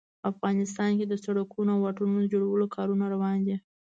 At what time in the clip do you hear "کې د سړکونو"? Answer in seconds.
0.99-1.69